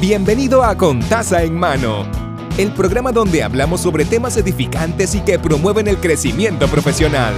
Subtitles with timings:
[0.00, 2.04] Bienvenido a Contaza en Mano,
[2.58, 7.32] el programa donde hablamos sobre temas edificantes y que promueven el crecimiento profesional.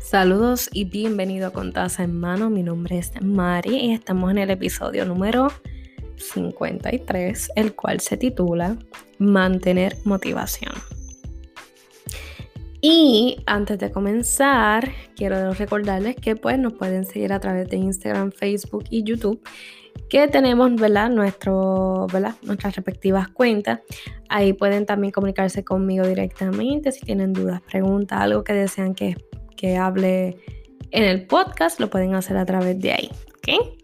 [0.00, 2.50] Saludos y bienvenido a Contaza en Mano.
[2.50, 5.52] Mi nombre es Mari y estamos en el episodio número
[6.16, 8.76] 53, el cual se titula
[9.18, 10.72] Mantener motivación.
[12.80, 18.32] Y antes de comenzar, quiero recordarles que pues nos pueden seguir a través de Instagram,
[18.32, 19.42] Facebook y YouTube,
[20.08, 20.70] que tenemos.
[20.70, 23.80] Nuestras respectivas cuentas.
[24.28, 29.16] Ahí pueden también comunicarse conmigo directamente si tienen dudas, preguntas, algo que desean que,
[29.56, 30.38] que hable
[30.90, 33.78] en el podcast, lo pueden hacer a través de ahí, ¿ok?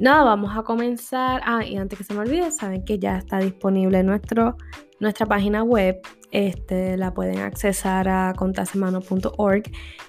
[0.00, 1.40] Nada, vamos a comenzar.
[1.44, 4.56] Ah, y antes que se me olvide, saben que ya está disponible nuestro,
[4.98, 6.00] nuestra página web.
[6.32, 9.62] Este, la pueden accesar a contasemano.org.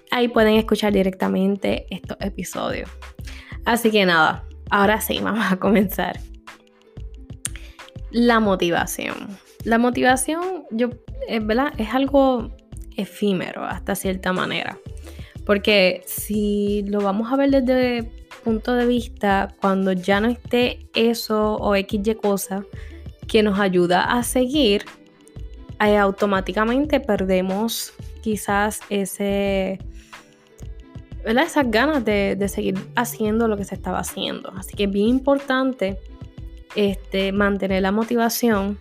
[0.10, 2.90] Ahí pueden escuchar directamente estos episodios.
[3.64, 6.20] Así que nada, ahora sí, vamos a comenzar.
[8.10, 9.38] La motivación.
[9.66, 10.90] La motivación, yo,
[11.28, 11.74] eh, ¿verdad?
[11.78, 12.56] Es algo
[12.98, 14.80] efímero hasta cierta manera.
[15.46, 21.56] Porque si lo vamos a ver desde punto de vista, cuando ya no esté eso
[21.56, 22.64] o XY cosa
[23.28, 24.86] que nos ayuda a seguir,
[25.80, 29.80] automáticamente perdemos quizás ese,
[31.26, 34.54] esas ganas de, seguir haciendo lo que se estaba haciendo.
[34.56, 35.98] Así que es bien importante
[36.76, 38.80] este, mantener la motivación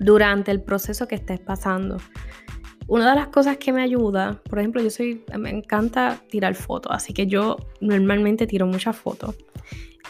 [0.00, 1.98] durante el proceso que estés pasando.
[2.86, 6.92] Una de las cosas que me ayuda, por ejemplo, yo soy, me encanta tirar fotos,
[6.94, 9.36] así que yo normalmente tiro muchas fotos.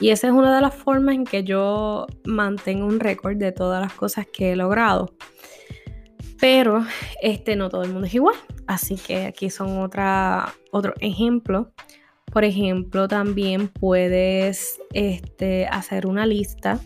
[0.00, 3.80] Y esa es una de las formas en que yo mantengo un récord de todas
[3.80, 5.14] las cosas que he logrado.
[6.40, 6.84] Pero
[7.22, 8.34] este, no todo el mundo es igual.
[8.66, 11.72] Así que aquí son otra, otro ejemplo.
[12.32, 16.80] Por ejemplo, también puedes este, hacer una lista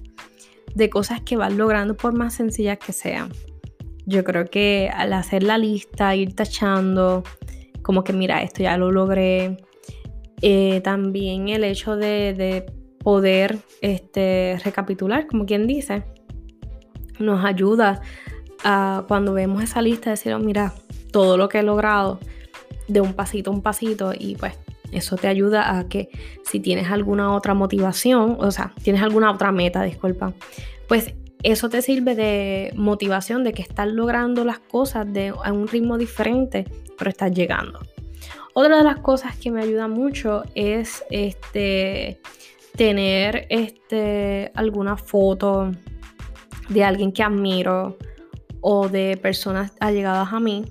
[0.75, 3.33] de cosas que vas logrando por más sencillas que sean.
[4.09, 7.25] Yo creo que al hacer la lista, ir tachando,
[7.83, 9.59] como que mira, esto ya lo logré.
[10.41, 12.65] Eh, también el hecho de,
[13.03, 16.05] poder este, recapitular, como quien dice,
[17.19, 18.01] nos ayuda
[18.65, 20.73] a cuando vemos esa lista decir, oh, mira,
[21.13, 22.19] todo lo que he logrado
[22.89, 24.59] de un pasito a un pasito y pues
[24.91, 26.09] eso te ayuda a que
[26.45, 30.33] si tienes alguna otra motivación, o sea, tienes alguna otra meta, disculpa,
[30.89, 35.69] pues eso te sirve de motivación de que estás logrando las cosas de, a un
[35.69, 36.65] ritmo diferente,
[36.97, 37.81] pero estás llegando.
[38.55, 42.21] Otra de las cosas que me ayuda mucho es este,
[42.77, 45.71] tener este, alguna foto
[46.69, 47.97] de alguien que admiro
[48.61, 50.65] o de personas allegadas a mí.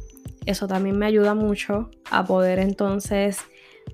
[0.46, 3.40] Eso también me ayuda mucho a poder entonces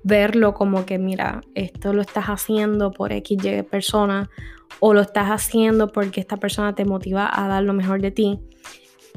[0.04, 4.30] verlo como que, mira, esto lo estás haciendo por XY persona
[4.78, 8.38] o lo estás haciendo porque esta persona te motiva a dar lo mejor de ti.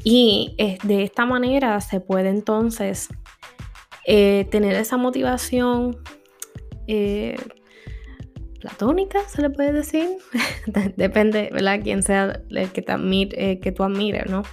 [0.03, 3.09] Y de esta manera se puede entonces
[4.05, 5.97] eh, tener esa motivación
[6.87, 7.35] eh,
[8.61, 10.07] platónica, se le puede decir.
[10.95, 11.81] Depende, ¿verdad?
[11.83, 14.43] Quién sea el que, te admire, eh, que tú admires, ¿no?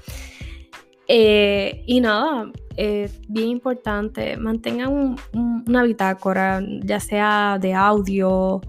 [1.07, 8.61] Y nada, bien importante, mantengan una bitácora, ya sea de audio,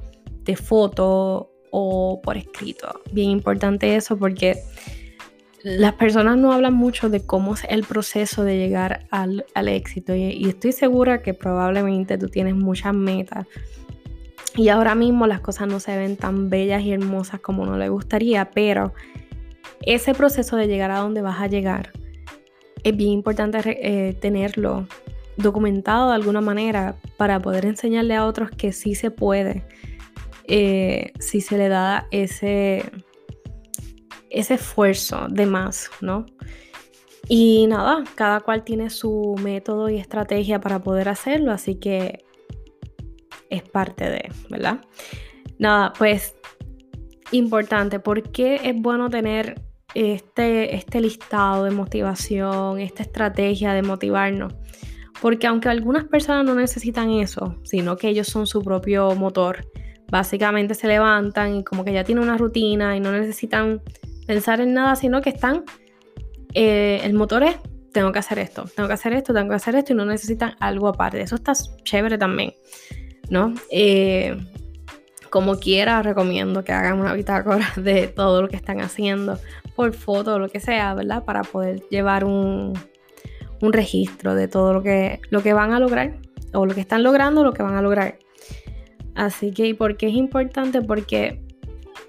[0.43, 3.01] de foto o por escrito.
[3.11, 4.55] Bien importante eso porque
[5.63, 10.47] las personas no hablan mucho de cómo es el proceso de llegar al, éxito y,
[10.47, 13.47] estoy segura que probablemente tú tienes muchas metas
[14.55, 17.89] y ahora mismo las cosas no se ven tan bellas y hermosas como uno le
[17.89, 18.93] gustaría, pero
[19.81, 21.91] ese proceso de llegar a donde vas a llegar
[22.85, 24.87] es bien importante eh, tenerlo
[25.37, 29.65] documentado de alguna manera para poder enseñarle a otros que sí se puede
[30.47, 32.85] eh, si se le da ese,
[34.29, 36.27] ese esfuerzo de más, ¿no?
[37.27, 42.23] Y nada, cada cual tiene su método y estrategia para poder hacerlo, así que
[43.49, 44.81] es parte de, ¿verdad?
[45.57, 46.35] Nada, pues
[47.31, 49.59] importante, ¿por qué es bueno tener
[49.95, 54.53] este, este listado de motivación, esta estrategia de motivarnos?
[55.21, 59.65] Porque aunque algunas personas no necesitan eso, sino que ellos son su propio motor,
[60.11, 63.81] básicamente se levantan y como que ya tienen una rutina y no necesitan
[64.27, 65.63] pensar en nada, sino que están,
[66.53, 67.57] eh, el motor es,
[67.91, 70.55] tengo que hacer esto, tengo que hacer esto, tengo que hacer esto y no necesitan
[70.59, 71.21] algo aparte.
[71.21, 71.53] Eso está
[71.83, 72.53] chévere también,
[73.29, 73.53] ¿no?
[73.71, 74.37] Eh,
[75.29, 79.39] como quiera, recomiendo que hagan una bitácora de todo lo que están haciendo
[79.75, 81.23] por foto o lo que sea, ¿verdad?
[81.23, 82.73] Para poder llevar un,
[83.61, 86.17] un registro de todo lo que, lo que van a lograr
[86.53, 88.17] o lo que están logrando, lo que van a lograr.
[89.15, 90.81] Así que, ¿y por qué es importante?
[90.81, 91.41] Porque,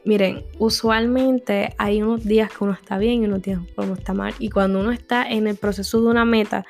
[0.05, 4.13] miren, usualmente hay unos días que uno está bien y unos días que uno está
[4.13, 4.35] mal.
[4.39, 6.65] Y cuando uno está en el proceso de una meta,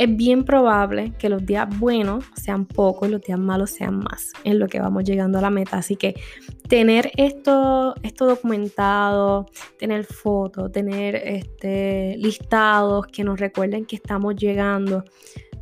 [0.00, 4.32] es bien probable que los días buenos sean pocos y los días malos sean más
[4.44, 5.76] en lo que vamos llegando a la meta.
[5.76, 6.14] Así que
[6.70, 9.44] tener esto, esto documentado,
[9.78, 15.04] tener fotos, tener este, listados que nos recuerden que estamos llegando,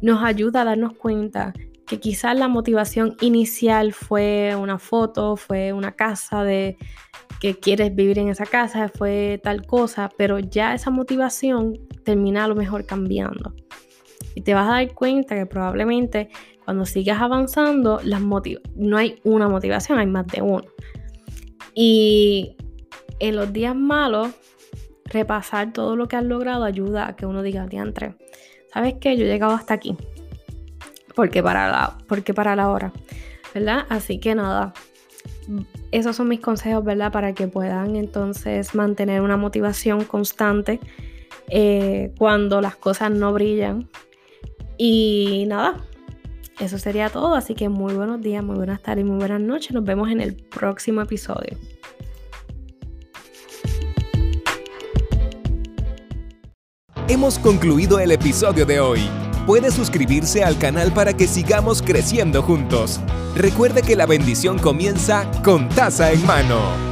[0.02, 1.52] nos ayuda a darnos cuenta
[1.84, 6.76] que quizás la motivación inicial fue una foto, fue una casa de
[7.40, 12.48] que quieres vivir en esa casa, fue tal cosa, pero ya esa motivación termina a
[12.48, 13.52] lo mejor cambiando.
[14.38, 16.28] Y te vas a dar cuenta que probablemente
[16.64, 20.62] cuando sigas avanzando, las no hay una motivación, hay más de uno.
[21.74, 22.56] Y
[23.18, 24.28] en los días malos,
[25.06, 28.14] repasar todo lo que has logrado ayuda a que uno diga, diantre,
[28.72, 29.16] ¿sabes qué?
[29.16, 29.96] Yo he llegado hasta aquí.
[31.16, 32.92] Porque para porque para la hora,
[33.52, 33.86] ¿verdad?
[33.88, 34.72] Así que nada,
[35.90, 37.10] esos son mis consejos, ¿verdad?
[37.10, 40.78] Para que puedan entonces mantener una motivación constante
[41.48, 43.88] eh, cuando las cosas no brillan.
[44.78, 45.84] Y nada,
[46.60, 47.34] eso sería todo.
[47.34, 49.72] Así que muy buenos días, muy buenas tardes muy buenas noches.
[49.72, 51.58] Nos vemos en el próximo episodio.
[57.08, 59.00] Hemos concluido el episodio de hoy.
[59.46, 63.00] Puede suscribirse al canal para que sigamos creciendo juntos.
[63.34, 66.87] Recuerde que la bendición comienza con taza en mano.